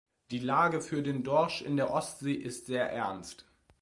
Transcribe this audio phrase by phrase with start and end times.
[0.31, 3.45] Die Lage für den Dorsch in der Ostsee ist sehr ernst.